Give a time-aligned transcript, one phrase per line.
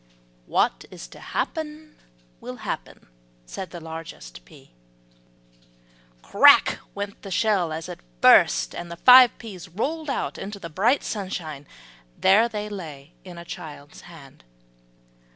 [0.47, 1.99] "What is to happen
[2.39, 3.05] will happen,"
[3.45, 4.71] said the largest pea.
[6.23, 10.69] "Crack" went the shell as it burst, and the five peas rolled out into the
[10.71, 11.67] bright sunshine.
[12.17, 14.43] There they lay in a child's hand.